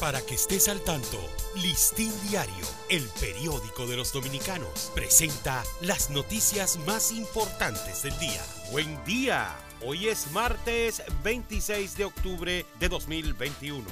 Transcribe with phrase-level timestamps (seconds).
[0.00, 1.18] Para que estés al tanto,
[1.54, 8.42] Listín Diario, el periódico de los dominicanos, presenta las noticias más importantes del día.
[8.72, 9.54] Buen día.
[9.86, 13.84] Hoy es martes 26 de octubre de 2021.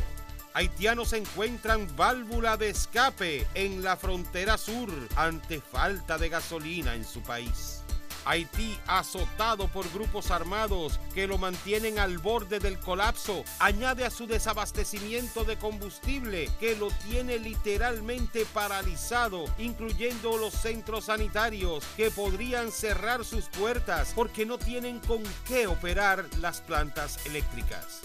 [0.54, 7.22] Haitianos encuentran válvula de escape en la frontera sur ante falta de gasolina en su
[7.22, 7.82] país.
[8.25, 14.27] Haití, azotado por grupos armados que lo mantienen al borde del colapso, añade a su
[14.27, 23.25] desabastecimiento de combustible que lo tiene literalmente paralizado, incluyendo los centros sanitarios que podrían cerrar
[23.25, 28.01] sus puertas porque no tienen con qué operar las plantas eléctricas.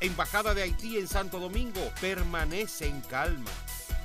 [0.00, 3.50] Embajada de Haití en Santo Domingo permanece en calma.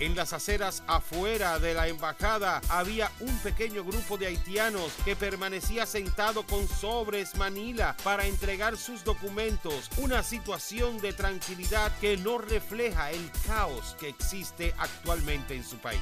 [0.03, 5.85] En las aceras afuera de la embajada había un pequeño grupo de haitianos que permanecía
[5.85, 13.11] sentado con sobres Manila para entregar sus documentos, una situación de tranquilidad que no refleja
[13.11, 16.01] el caos que existe actualmente en su país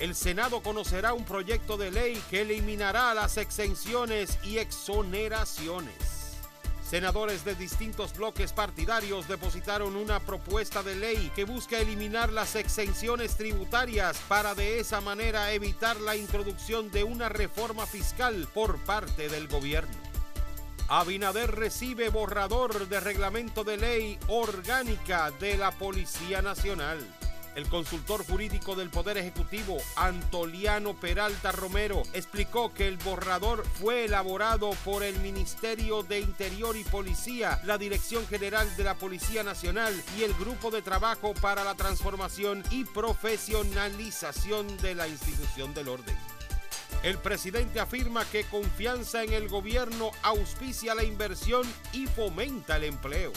[0.00, 6.09] el Senado conocerá un proyecto de ley que eliminará las exenciones y exoneraciones.
[6.90, 13.36] Senadores de distintos bloques partidarios depositaron una propuesta de ley que busca eliminar las exenciones
[13.36, 19.46] tributarias para de esa manera evitar la introducción de una reforma fiscal por parte del
[19.46, 19.94] gobierno.
[20.88, 26.98] Abinader recibe borrador de reglamento de ley orgánica de la Policía Nacional.
[27.56, 34.70] El consultor jurídico del Poder Ejecutivo, Antoliano Peralta Romero, explicó que el borrador fue elaborado
[34.84, 40.22] por el Ministerio de Interior y Policía, la Dirección General de la Policía Nacional y
[40.22, 46.16] el Grupo de Trabajo para la Transformación y Profesionalización de la Institución del Orden.
[47.02, 53.32] El presidente afirma que confianza en el gobierno auspicia la inversión y fomenta el empleo.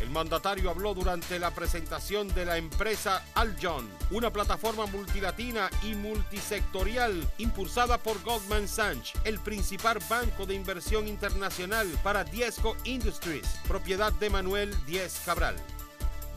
[0.00, 7.26] El mandatario habló durante la presentación de la empresa Aljon, una plataforma multilatina y multisectorial
[7.38, 14.28] impulsada por Goldman Sachs, el principal banco de inversión internacional para Diesco Industries, propiedad de
[14.28, 15.56] Manuel Díez Cabral.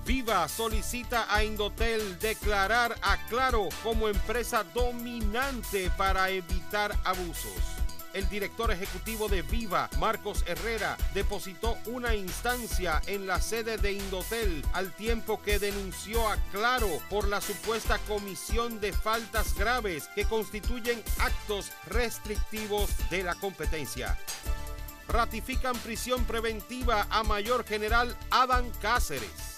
[0.06, 7.79] Viva solicita a Indotel declarar a Claro como empresa dominante para evitar abusos
[8.14, 14.64] el director ejecutivo de Viva, Marcos Herrera, depositó una instancia en la sede de Indotel
[14.74, 21.02] al tiempo que denunció a Claro por la supuesta comisión de faltas graves que constituyen
[21.20, 24.18] actos restrictivos de la competencia.
[25.08, 29.49] Ratifican prisión preventiva a mayor general Adam Cáceres.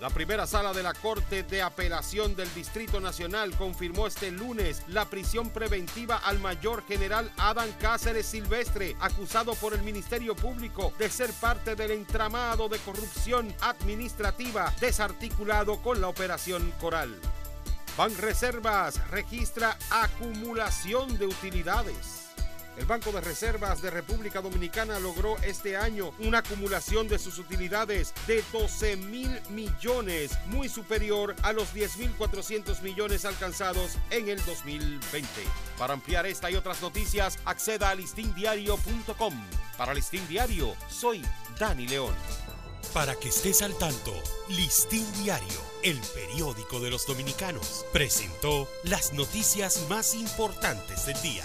[0.00, 5.04] La primera sala de la Corte de Apelación del Distrito Nacional confirmó este lunes la
[5.04, 11.30] prisión preventiva al mayor general Adán Cáceres Silvestre, acusado por el Ministerio Público de ser
[11.34, 17.14] parte del entramado de corrupción administrativa desarticulado con la Operación Coral.
[17.96, 22.23] Banreservas registra acumulación de utilidades.
[22.76, 28.12] El Banco de Reservas de República Dominicana logró este año una acumulación de sus utilidades
[28.26, 34.44] de 12 mil millones, muy superior a los 10 mil 400 millones alcanzados en el
[34.44, 35.28] 2020.
[35.78, 39.34] Para ampliar esta y otras noticias, acceda a listindiario.com.
[39.78, 41.22] Para Listín Diario, soy
[41.58, 42.14] Dani León.
[42.92, 44.12] Para que estés al tanto,
[44.48, 51.44] Listín Diario, el periódico de los dominicanos, presentó las noticias más importantes del día.